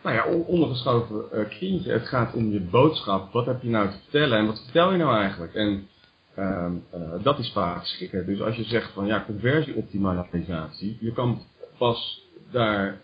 [0.02, 1.92] Nou ja, ondergeschoven kindje.
[1.92, 3.32] Het gaat om je boodschap.
[3.32, 5.54] Wat heb je nou te vertellen en wat vertel je nou eigenlijk?
[5.54, 5.88] En
[6.38, 8.26] uh, uh, dat is vaak schikken.
[8.26, 11.42] Dus als je zegt van ja, conversieoptimalisatie, je kan
[11.78, 13.00] pas daar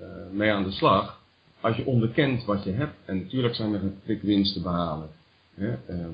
[0.00, 1.24] uh, mee aan de slag
[1.60, 5.08] als je onderkent wat je hebt, en natuurlijk zijn er een wins te behalen.
[5.54, 6.06] Hè, uh,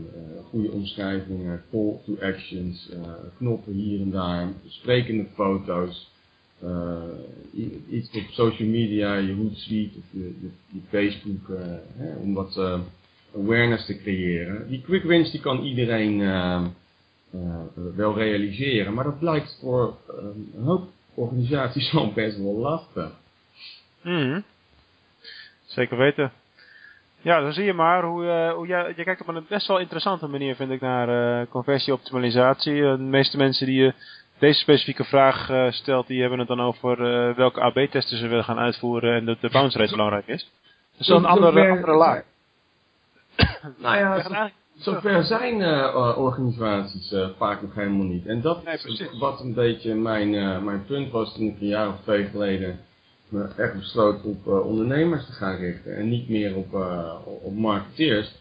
[0.49, 2.91] goede omschrijvingen, call to actions,
[3.37, 6.11] knoppen hier en daar, sprekende foto's,
[7.91, 10.51] iets op social media, je Hootsuite of je,
[10.89, 11.49] Facebook,
[11.97, 12.61] hè, om wat
[13.35, 14.69] awareness te creëren.
[14.69, 16.19] Die quick wins die kan iedereen
[17.97, 23.11] wel realiseren, maar dat blijkt voor een hoop organisaties al best wel lastig.
[24.03, 24.45] Mm.
[25.65, 26.33] Zeker weten.
[27.21, 29.79] Ja, dan zie je maar hoe, uh, hoe jij, je kijkt op een best wel
[29.79, 32.75] interessante manier, vind ik, naar uh, conversieoptimalisatie.
[32.75, 33.93] Uh, de meeste mensen die je
[34.39, 36.97] deze specifieke vraag stelt, die hebben het dan over
[37.35, 40.51] welke AB-testen ze willen gaan uitvoeren en dat de bounce rate belangrijk is.
[40.93, 42.23] Dat is een andere, andere laag.
[43.83, 45.63] nou ja, zover zijn
[46.17, 48.27] organisaties vaak nog helemaal niet.
[48.27, 50.31] En dat is wat een beetje mijn,
[50.65, 52.81] mijn punt was toen ik een jaar of twee geleden
[53.29, 56.75] me echt besloten op ondernemers te gaan richten en niet meer op,
[57.43, 58.35] op marketeers.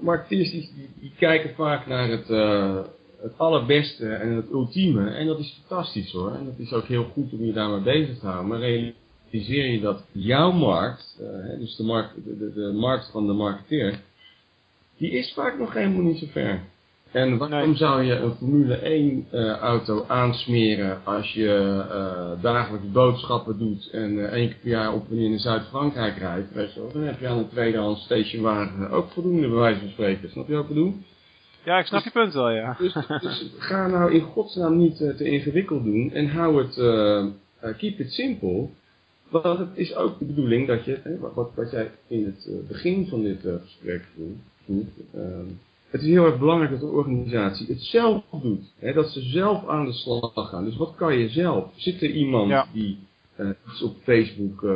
[0.00, 2.28] Marketeers die, die, die, kijken vaak naar het,
[3.22, 6.34] het allerbeste en het ultieme en dat is fantastisch hoor.
[6.34, 8.48] En dat is ook heel goed om je daarmee bezig te houden.
[8.48, 8.60] Maar
[9.30, 11.22] realiseer je dat jouw markt,
[11.58, 14.00] dus de markt, de, de, de markt van de marketeer,
[14.96, 16.60] die is vaak nog helemaal niet zo ver.
[17.12, 17.76] En waarom Nee.
[17.76, 24.18] zou je een Formule 1 eh, auto aansmeren als je eh, dagelijks boodschappen doet en
[24.18, 26.52] eh, één keer per jaar op en in Zuid-Frankrijk rijdt?
[26.52, 29.88] Weet je wel, dan heb je aan een tweedehands stationwagen ook voldoende bij wijze van
[29.88, 30.30] spreken.
[30.30, 30.94] Snap je wat ik bedoel?
[31.64, 32.76] Ja, ik snap je punt wel, ja.
[32.78, 37.18] Dus, dus ga nou in godsnaam niet eh, te ingewikkeld doen en hou het, eh,
[37.18, 38.68] eh, keep it simple.
[39.30, 42.68] Want het is ook de bedoeling dat je, hè, wat, wat, jij in het eh,
[42.68, 45.46] begin van dit eh, gesprek vroeg, vroeg, ehm,
[45.90, 48.72] het is heel erg belangrijk dat de organisatie het zelf doet.
[48.78, 50.64] Hè, dat ze zelf aan de slag gaan.
[50.64, 51.72] Dus wat kan je zelf?
[51.76, 52.66] Zit er iemand Ja.
[52.72, 52.98] die
[53.36, 54.66] eh, iets op Facebook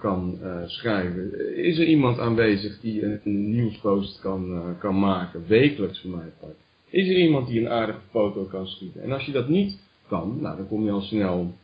[0.00, 1.56] kan schrijven?
[1.56, 5.44] Is er iemand aanwezig die een, een nieuwspost kan, kan maken?
[5.46, 6.32] Wekelijks voor mij.
[6.90, 9.02] Is er iemand die een aardige foto kan schieten?
[9.02, 11.54] En als je dat niet kan, nou, dan kom je al snel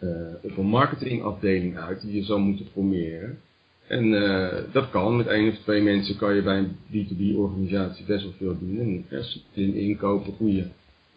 [0.00, 0.08] eh,
[0.40, 3.38] op een marketingafdeling uit die je zou moeten formeren.
[3.86, 8.04] En eh, dat kan, met één of twee mensen kan je bij een B2B organisatie
[8.04, 8.78] best wel veel doen.
[8.78, 10.66] En in inkopen, goede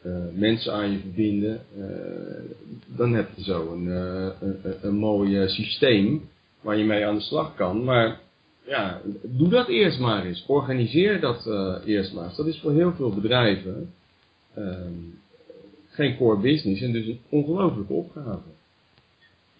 [0.01, 1.61] eh, mensen aan je verbinden.
[2.87, 6.21] dan heb je zo een, een, een, mooi systeem
[6.61, 7.83] waar je mee aan de slag kan.
[7.83, 8.19] Maar
[8.67, 10.45] ja, doe dat eerst maar eens.
[10.47, 11.49] Organiseer dat
[11.85, 12.37] eerst maar eens.
[12.37, 13.93] Dat is voor heel veel bedrijven
[14.53, 14.91] ehm,
[15.89, 18.52] geen core business en dus een ongelofelijke opgave.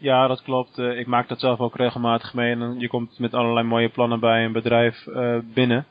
[0.04, 0.78] Ja, dat klopt.
[0.78, 2.52] Eh, ik maak dat zelf ook regelmatig mee.
[2.52, 5.86] En je komt met allerlei mooie plannen bij een bedrijf eh, binnen.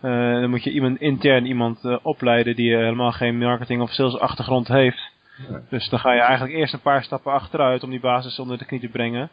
[0.00, 4.68] Eh, dan moet je iemand intern iemand opleiden die helemaal geen marketing of sales achtergrond
[4.68, 5.10] heeft.
[5.48, 5.60] Ja.
[5.70, 8.64] Dus dan ga je eigenlijk eerst een paar stappen achteruit om die basis onder de
[8.64, 9.30] knie te brengen.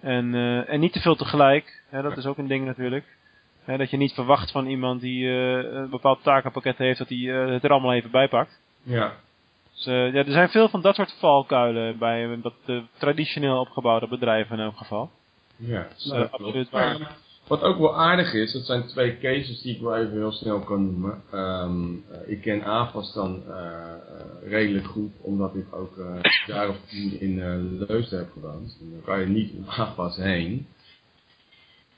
[0.00, 0.34] En,
[0.66, 1.82] en niet te veel tegelijk.
[1.90, 3.04] Hè, dat is ook een ding natuurlijk.
[3.64, 7.64] Hè, dat je niet verwacht van iemand die een bepaald takenpakket heeft dat hij het
[7.64, 8.60] er allemaal even bij pakt.
[8.82, 9.12] Ja,
[9.80, 14.08] Dus, eh, ja, er zijn veel van dat soort valkuilen bij dat eh, traditioneel opgebouwde
[14.08, 15.10] bedrijven in elk geval.
[15.56, 15.86] ja.
[15.94, 17.16] Dus, Nou, eh, dat absoluut waar.
[17.46, 20.60] Wat ook wel aardig is, dat zijn twee cases die ik wel even heel snel
[20.60, 21.22] kan noemen.
[21.30, 23.42] Ehm, eh, ik ken AFAS dan
[24.44, 25.92] redelijk goed, omdat ik ook
[26.46, 27.38] jaar of tien in
[27.88, 28.78] Leusden heb gewoond.
[28.80, 30.66] Dan kan je niet om AFAS heen.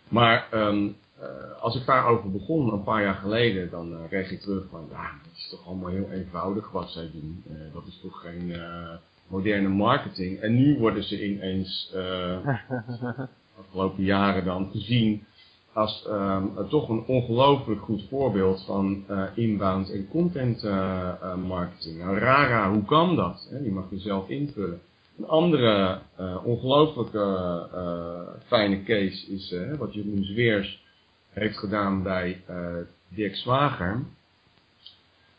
[0.09, 1.12] Maar ehm, eh,
[1.61, 5.11] als ik daarover begon een paar jaar geleden, dan eh, kreeg ik terug van, ja,
[5.23, 7.43] dat is toch allemaal heel eenvoudig wat zij doen.
[7.49, 8.89] Eh, dat is toch geen eh,
[9.27, 10.41] moderne marketing.
[10.41, 12.37] En nu worden ze ineens, eh
[13.59, 15.25] afgelopen jaren dan, gezien
[15.73, 21.35] als ehm, eh, toch een ongelooflijk goed voorbeeld van eh, inbound en content eh, eh,
[21.35, 21.99] marketing.
[21.99, 23.49] Nou, Rara, hoe kan dat?
[23.51, 23.63] Hè?
[23.63, 24.81] Die mag je zelf invullen.
[25.19, 30.82] Een andere eh ongelooflijk eh, eh, fijne case is eh, wat Jeroen Zweers
[31.33, 32.77] heeft gedaan bij eh
[33.09, 34.03] Dirk Zwager.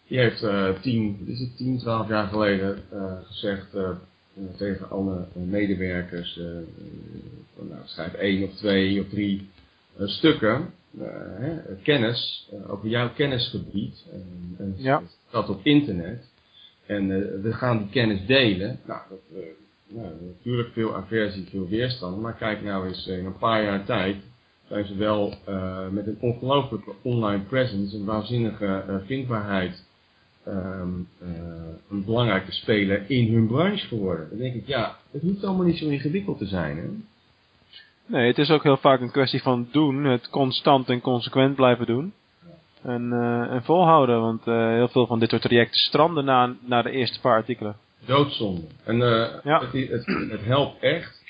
[0.08, 3.68] Die heeft eh 10, wat is het, 10, 12 jaar geleden eh, gezegd
[4.58, 6.40] tegen alle medewerkers,
[7.56, 9.50] nou, schrijf één of twee of drie
[9.98, 10.74] eh, stukken,
[11.40, 14.06] hè, kennis, over jouw kennisgebied,
[14.58, 15.02] en, Ja.
[15.32, 16.32] dat op internet.
[16.86, 17.08] En
[17.42, 18.80] we gaan die kennis delen.
[18.86, 19.20] Nou, dat,
[19.88, 22.22] nou, natuurlijk veel aversie, veel weerstand.
[22.22, 24.16] Maar kijk nou eens, in een paar jaar tijd
[24.74, 29.86] zijn ze wel eh, met een ongelooflijke online presence, een waanzinnige eh, vindbaarheid,
[30.46, 30.90] ehm,
[31.22, 31.28] eh,
[31.90, 34.30] een belangrijke speler in hun branche geworden.
[34.30, 36.78] Dan denk ik, ja, het hoeft allemaal niet zo ingewikkeld te zijn.
[36.78, 36.84] Hè?
[38.06, 41.86] Nee, het is ook heel vaak een kwestie van doen, het constant en consequent blijven
[41.86, 42.14] doen.
[42.82, 43.14] En,
[43.50, 47.36] en volhouden, want heel veel van dit soort trajecten stranden na, na de eerste paar
[47.36, 47.76] artikelen.
[48.06, 48.62] Doodzonde.
[48.84, 49.42] En Ja.
[49.44, 51.23] het, het, het helpt echt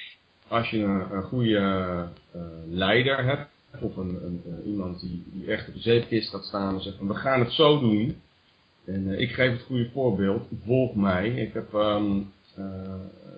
[0.53, 1.57] als je een, goede
[2.31, 3.51] eh, leider hebt.
[3.79, 6.97] Of een, een, eh, iemand die, die echt op de zeepkist gaat staan en zegt
[6.97, 8.21] van we gaan het zo doen.
[8.85, 10.47] En eh, ik geef het goede voorbeeld.
[10.65, 11.29] Volg mij.
[11.29, 12.03] Ik heb eh,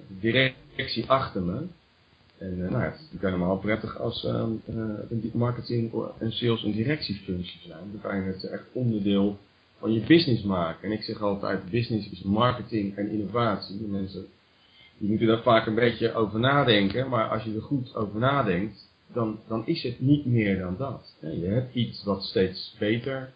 [0.07, 1.65] de directie achter me.
[2.37, 6.71] En eh, nou, het is natuurlijk helemaal prettig als ehm, eh, marketing en sales een
[6.71, 7.91] directiefunctie zijn.
[7.91, 9.37] Dan kan je het echt onderdeel
[9.79, 10.89] van je business maken.
[10.89, 13.81] En ik zeg altijd, business is marketing en innovatie.
[13.81, 14.27] Mensen
[14.97, 17.09] die moeten daar vaak een beetje over nadenken.
[17.09, 21.15] Maar als je er goed over nadenkt, dan, dan is het niet meer dan dat.
[21.19, 23.33] Je hebt iets wat steeds beter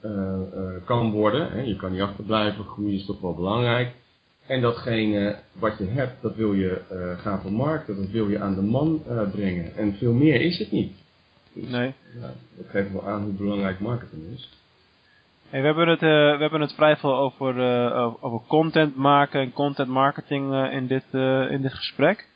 [0.00, 1.68] eh, eh, kan worden.
[1.68, 3.94] Je kan niet achterblijven, groeien is toch wel belangrijk.
[4.46, 8.54] En datgene wat je hebt, dat wil je eh, gaan vermarkten, dat wil je aan
[8.54, 9.76] de man brengen.
[9.76, 10.92] En veel meer is het niet.
[11.52, 11.92] Dus, Nee.
[12.20, 14.50] ja, dat geeft wel aan hoe belangrijk marketing is.
[15.56, 19.40] Hey, we, hebben het, eh, we hebben het vrij veel over, eh, over content maken
[19.40, 21.04] en content marketing eh, in, dit,
[21.50, 22.28] in dit gesprek.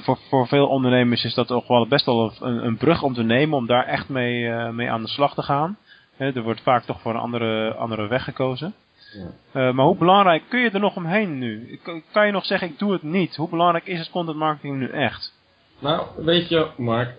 [0.00, 3.22] Voor, voor veel ondernemers is dat toch wel best wel een, een brug om te
[3.22, 5.76] nemen om daar echt mee, mee aan de slag te gaan.
[6.16, 8.74] Er wordt vaak toch voor een andere, andere weg gekozen.
[9.52, 9.72] Ja.
[9.72, 11.80] Maar hoe belangrijk kun je er nog omheen nu?
[11.82, 13.36] Kan- Kan je nog zeggen, ik doe het niet?
[13.36, 15.32] Hoe belangrijk is het content marketing nu echt?
[15.78, 17.14] Nou, weet je, Mark,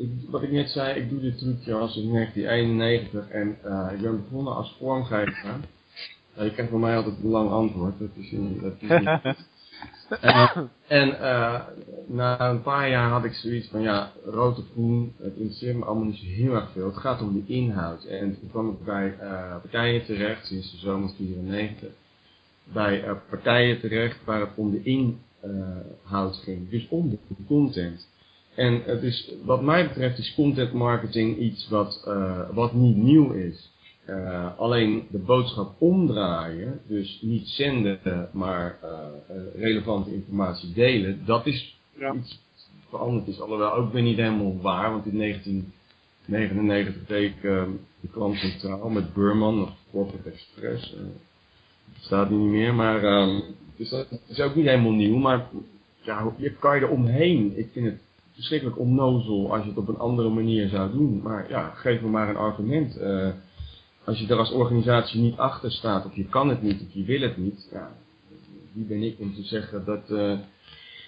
[0.00, 4.00] ik, wat ik net zei, ik doe dit trucje al sinds 1991 en uh, ik
[4.00, 5.60] ben begonnen als vormgever.
[6.38, 9.36] Uh, je krijgt van mij altijd een lang antwoord, dat is, dat is niet
[10.10, 10.56] uh,
[11.00, 11.60] en uh,
[12.06, 15.84] na een paar jaar had ik zoiets van, ja, rood of groen, het interesseert me
[15.84, 16.86] allemaal niet zo heel erg veel.
[16.86, 18.04] Het gaat om de inhoud.
[18.04, 21.88] En toen kwam ik bij uh, partijen terecht, sinds de zomer 94,
[22.64, 26.70] bij partijen terecht waar het om de inhoud ging.
[26.70, 28.08] Dus om de content.
[28.60, 32.08] En het is, wat mij betreft is content marketing iets wat,
[32.52, 33.70] wat niet nieuw is.
[34.10, 38.90] Uh, alleen de boodschap omdraaien, dus niet zenden, maar uh,
[39.54, 42.14] relevante informatie delen, dat is ja.
[42.14, 42.40] iets
[42.88, 43.40] veranderd is.
[43.40, 47.42] Alhoewel ook weer niet helemaal waar, want in 1999 deed ik
[48.00, 50.90] de klant centraal met Burman of Corporate Express.
[50.90, 51.02] dat
[52.00, 53.42] staat niet meer, maar um,
[53.76, 55.46] dus dat is ook niet helemaal nieuw, maar
[56.00, 57.58] ja, je kan je er omheen.
[57.58, 58.00] Ik vind het
[58.40, 61.20] verschrikkelijk onnozel als je het op een andere manier zou doen.
[61.22, 62.98] Maar ja, geef me maar een argument
[64.04, 67.04] als je er als organisatie niet achter staat, of je kan het niet, of je
[67.04, 67.96] wil het niet, ja,
[68.72, 70.38] wie ben ik om te zeggen dat, uh,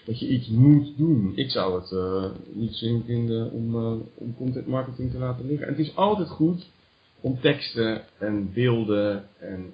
[0.04, 1.32] dat je iets moet doen?
[1.36, 3.74] Ik zou het uh, niet zin vinden om,
[4.14, 5.66] om content marketing te laten liggen.
[5.66, 6.66] En het is altijd goed
[7.20, 9.72] om teksten en beelden en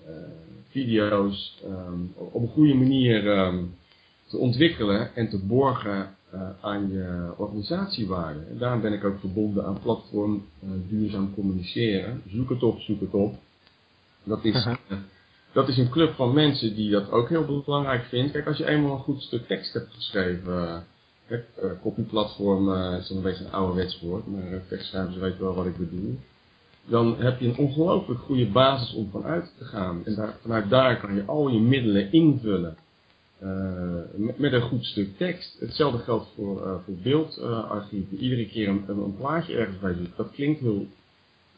[0.69, 3.75] video's um, op een goede manier um,
[4.27, 8.41] te ontwikkelen en te borgen uh, aan je organisatiewaarde.
[8.51, 12.23] En daarom ben ik ook verbonden aan platform uh, duurzaam communiceren.
[12.27, 13.35] Zoek het op, zoek het op.
[14.25, 14.75] Dat is, uh,
[15.53, 18.33] dat is een club van mensen die dat ook heel belangrijk vindt.
[18.33, 20.85] Kijk, als je eenmaal een goed stuk tekst hebt geschreven,
[21.29, 21.39] uh,
[21.83, 26.19] copyplatform is dan een beetje een ouderwets woord, maar tekstschrijvers weten wel wat ik bedoel.
[26.87, 30.05] Dan heb je een ongelooflijk goede basis om vanuit te gaan.
[30.05, 32.77] En daar, vanuit daar kan je al je middelen invullen.
[33.43, 35.61] Uh, met, met, een goed stuk tekst.
[35.61, 38.19] Hetzelfde geldt voor, uh, voor beeldarchieven.
[38.19, 40.17] Iedere keer een, een, plaatje ergens bij zit.
[40.17, 40.87] Dat klinkt heel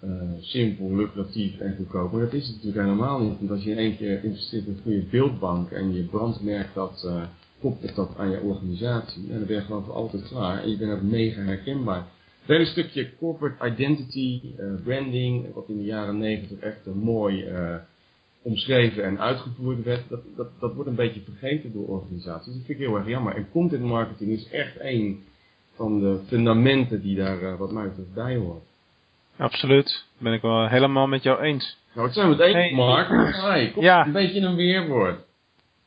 [0.04, 2.12] uh, simpel, lucratief en goedkoop.
[2.12, 3.38] Maar dat is het natuurlijk helemaal niet.
[3.38, 7.10] Want als je in één keer investeert in een goede beeldbank en je brandmerkt dat,
[7.60, 9.22] koppelt dat aan je organisatie.
[9.30, 10.62] En dan ben je gewoon voor altijd klaar.
[10.62, 12.06] En je bent ook mega herkenbaar.
[12.40, 14.40] Het hele stukje corporate identity,
[14.84, 17.44] branding, wat in de jaren negentig echt een mooi
[18.42, 22.46] omschreven en uitgevoerd werd, dat, dat, dat wordt een beetje vergeten door organisaties.
[22.46, 23.34] Dat vind ik heel erg jammer.
[23.34, 25.22] En content marketing is echt een
[25.74, 28.64] van de fundamenten die daar uh, wat mij betreft bij hoort.
[29.36, 30.04] Absoluut.
[30.18, 31.78] Ben ik wel helemaal met jou eens.
[31.94, 32.74] Nou, het zijn we het eens, hey.
[32.74, 33.08] Mark.
[33.34, 34.06] Hey, kom ja.
[34.06, 35.20] een beetje een weerwoord.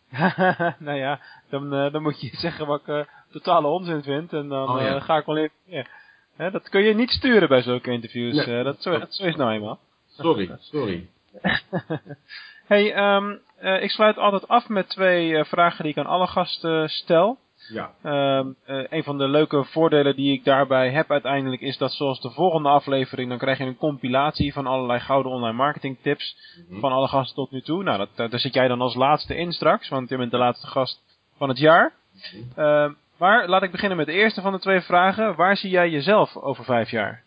[0.79, 4.33] nou ja, dan, uh, dan moet je zeggen wat ik uh, totale onzin vind.
[4.33, 4.99] En dan oh, ja.
[4.99, 5.87] ga ik wel even...
[6.35, 8.45] Hè, dat kun je niet sturen bij zulke interviews.
[8.45, 8.63] Nee.
[8.63, 9.79] dat, zo, dat zo is nou eenmaal.
[10.07, 11.07] Sorry, sorry.
[12.71, 16.27] hey, um, uh, ik sluit altijd af met twee uh, vragen die ik aan alle
[16.27, 17.37] gasten stel.
[17.69, 17.91] Ja.
[18.37, 22.21] Um, uh, een van de leuke voordelen die ik daarbij heb uiteindelijk is dat zoals
[22.21, 26.65] de volgende aflevering, dan krijg je een compilatie van allerlei gouden online marketing tips mm
[26.69, 26.79] -hmm.
[26.79, 27.83] van alle gasten tot nu toe.
[27.83, 30.67] Nou, dat, daar zit jij dan als laatste in straks, want je bent de laatste
[30.67, 31.01] gast
[31.37, 31.93] van het jaar.
[32.33, 32.95] Mm -hmm.
[33.17, 35.35] maar laat ik beginnen met de eerste van de twee vragen.
[35.35, 37.23] Waar zie jij jezelf over vijf jaar?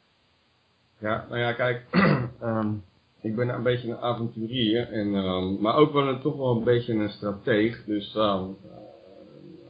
[1.00, 1.84] Ja, nou ja, kijk,
[2.42, 2.84] um,
[3.26, 6.64] ik ben een beetje een avonturier, en, um, maar ook wel een, toch wel een
[6.64, 7.84] beetje een strateeg.
[7.84, 8.56] Dus um,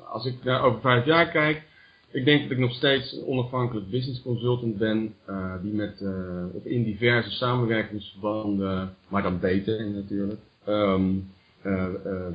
[0.09, 1.63] als ik over vijf jaar kijk,
[2.11, 6.05] ik denk dat ik nog steeds onafhankelijk business consultant ben, uh, die met,
[6.53, 11.01] of in diverse samenwerkingsverbanden, maar dan beter natuurlijk, uh,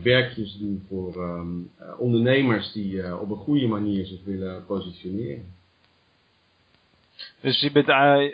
[0.04, 1.44] werkjes doen voor
[1.98, 5.46] ondernemers die op een goede manier zich willen positioneren.
[7.42, 7.72] Dus uh,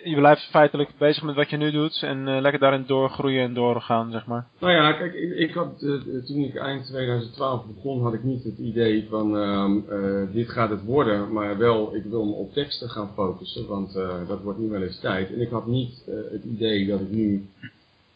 [0.03, 3.53] je blijft feitelijk bezig met wat je nu doet en uh, lekker daarin doorgroeien en
[3.53, 4.47] doorgaan, zeg maar.
[4.59, 8.43] Nou ja, kijk, ik, ik had, uh, toen ik eind 2012 begon, had ik niet
[8.43, 12.89] het idee van ehm, dit gaat het worden, maar wel, ik wil me op teksten
[12.89, 13.93] gaan focussen, want
[14.27, 15.33] dat wordt nu wel eens tijd.
[15.33, 17.49] En ik had niet het idee dat ik nu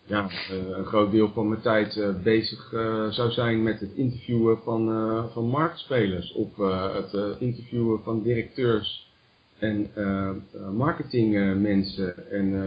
[0.05, 0.29] ja,
[0.77, 2.69] een groot deel van mijn tijd bezig
[3.09, 6.57] zou zijn met het interviewen van, van marktspelers of
[6.93, 9.10] het interviewen van directeurs
[9.61, 10.29] en uh,
[10.73, 12.61] marketingmensen en uh,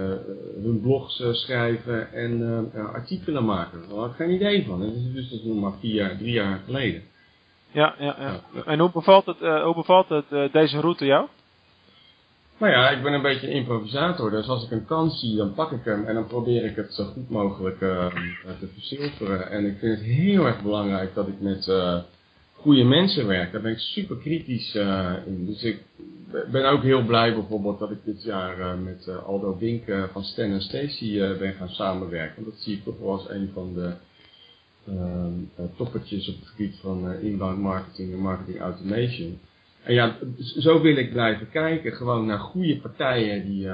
[0.63, 3.79] hun blogs schrijven en artikelen maken.
[3.89, 4.81] Daar had ik geen idee van.
[4.81, 7.03] Dat is dus dat is nog maar vier jaar, drie jaar geleden.
[7.71, 8.65] Ja, ja, ja.
[8.65, 11.27] En hoe bevalt het, hoe bevalt het deze route jou?
[12.59, 15.55] Nou ja, ik ben een beetje een improvisator, dus als ik een kans zie, dan
[15.55, 19.51] pak ik hem en dan probeer ik het zo goed mogelijk te verzilveren.
[19.51, 21.73] En ik vind het heel erg belangrijk dat ik met
[22.53, 23.53] goede mensen werk.
[23.53, 24.75] Daar ben ik super kritisch
[25.27, 25.47] in.
[25.47, 25.83] Dus ik
[26.51, 30.05] ben ook heel blij bijvoorbeeld dat ik dit jaar uh, met uh, Aldo Wink uh,
[30.13, 32.35] van Stan en Stacy ben gaan samenwerken.
[32.35, 33.93] Want dat zie ik toch wel als een van de
[34.87, 39.39] ehm, toppertjes op het gebied van inbound marketing en marketing automation.
[39.83, 40.17] en ja,
[40.59, 41.93] zo wil ik blijven kijken.
[41.93, 43.69] Gewoon naar goede partijen die,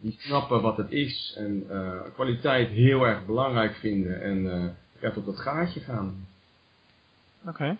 [0.00, 1.34] die snappen wat het is.
[1.36, 1.66] En
[2.14, 4.22] kwaliteit heel erg belangrijk vinden.
[4.22, 6.26] En ja, tot dat gaatje gaan.
[7.46, 7.76] Oké.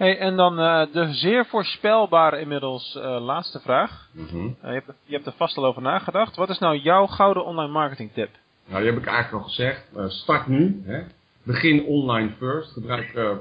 [0.00, 0.56] Hey, en dan
[0.92, 4.08] de zeer voorspelbare inmiddels laatste vraag.
[4.12, 4.56] Mm -hmm.
[4.62, 6.36] je, hebt, je hebt er vast al over nagedacht.
[6.36, 8.30] Wat is nou jouw gouden online marketing tip?
[8.66, 9.90] Nou, die heb ik eigenlijk al gezegd.
[10.06, 10.82] start nu.
[10.86, 11.02] Hè.
[11.42, 12.72] Begin online first.
[12.72, 13.36] Gebruik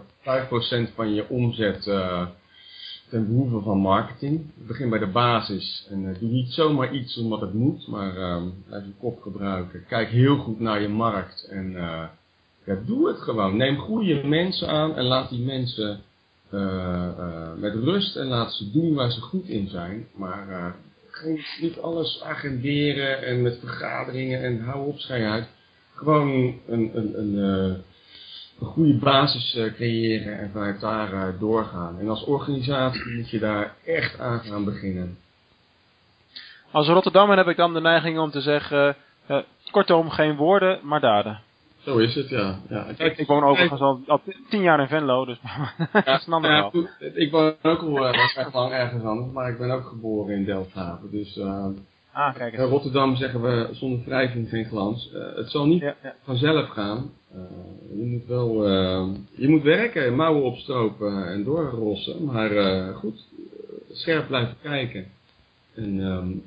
[0.91, 1.83] 5% van je omzet
[3.09, 4.51] ten behoeve van marketing.
[4.67, 8.43] Begin bij de basis en uh, doe niet zomaar iets omdat het moet, maar uh,
[8.67, 9.85] blijf je kop gebruiken.
[9.87, 12.03] Kijk heel goed naar je markt en uh,
[12.63, 13.57] ja, doe het gewoon.
[13.57, 16.01] Neem goede mensen aan en laat die mensen
[17.59, 20.07] met rust en laat ze doen waar ze goed in zijn.
[20.15, 20.75] Maar
[21.11, 25.47] geen, niet alles agenderen en met vergaderingen en hou op, schij uit.
[25.93, 27.83] Gewoon een, een, een
[28.59, 31.99] goede basis creëren en vanuit daar doorgaan.
[31.99, 35.17] En als organisatie moet je daar echt aan gaan beginnen.
[36.71, 38.95] Als Rotterdammer heb ik dan de neiging om te zeggen,
[39.71, 41.39] kortom geen woorden, maar daden.
[41.79, 42.59] Zo is het, ja.
[42.69, 42.85] ja.
[42.97, 45.39] Ik, ik woon overigens al, al tien jaar in Venlo, dus
[46.05, 46.71] dat is een ander ja,
[47.13, 51.11] Ik woon ook al erg lang ergens anders, maar ik ben ook geboren in Delfthaven.
[51.11, 51.39] Dus
[52.11, 55.09] ah, kijk in Rotterdam zeggen we zonder wrijving geen glans.
[55.35, 56.15] het zal niet ja, ja.
[56.23, 57.11] vanzelf gaan.
[57.35, 57.41] Uh,
[57.97, 62.25] je moet wel, uh, je moet werken, mouwen opstropen en doorrossen.
[62.25, 63.27] Maar uh, goed,
[63.91, 65.11] scherp blijven kijken.
[65.75, 66.43] En um,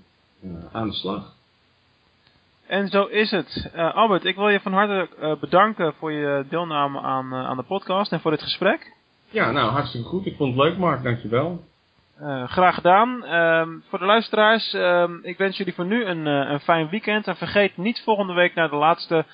[0.72, 1.34] aan de slag.
[2.72, 3.70] En zo is het.
[3.74, 5.08] Albert, ik wil je van harte
[5.40, 8.92] bedanken voor je deelname aan, aan de podcast en voor dit gesprek.
[9.30, 10.26] Ja, nou hartstikke goed.
[10.26, 11.02] Ik vond het leuk, Mark.
[11.02, 11.64] Dankjewel.
[12.46, 13.24] Graag gedaan.
[13.24, 17.26] Uh, voor de luisteraars, uh, ik wens jullie voor nu een, een fijn weekend.
[17.26, 19.24] En vergeet niet volgende week naar de laatste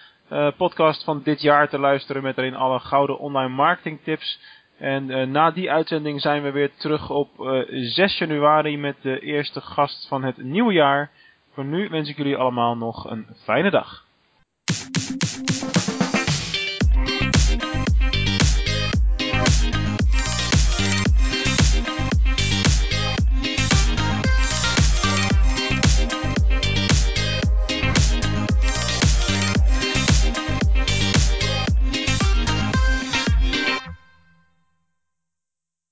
[0.57, 4.41] podcast van dit jaar te luisteren met erin alle gouden online marketing tips.
[4.79, 9.21] En na die uitzending zijn we weer terug op uh, eh, 6 januari met de
[9.21, 11.11] eerste gast van het nieuwe jaar.
[11.59, 14.05] Voor nu wens ik jullie allemaal nog een fijne dag.